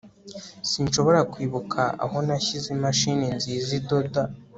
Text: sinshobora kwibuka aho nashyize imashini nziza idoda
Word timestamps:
sinshobora 0.69 1.19
kwibuka 1.31 1.81
aho 2.03 2.17
nashyize 2.27 2.67
imashini 2.77 3.27
nziza 3.37 3.69
idoda 3.79 4.21